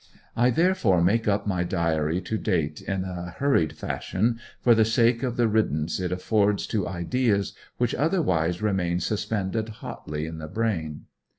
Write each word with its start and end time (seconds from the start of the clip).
I 0.35 0.49
therefore 0.49 0.99
make 1.03 1.27
up 1.27 1.45
my 1.45 1.63
diary 1.63 2.21
to 2.21 2.35
date 2.39 2.81
in 2.81 3.03
a 3.03 3.35
hurried 3.37 3.73
fashion, 3.77 4.39
for 4.59 4.73
the 4.73 4.83
sake 4.83 5.21
of 5.21 5.37
the 5.37 5.47
riddance 5.47 5.99
it 5.99 6.11
affords 6.11 6.65
to 6.73 6.87
ideas 6.87 7.53
which 7.77 7.93
otherwise 7.93 8.63
remain 8.63 8.99
suspended 8.99 9.69
hotly 9.69 10.25
in 10.25 10.39
the 10.39 10.47
brain. 10.47 11.05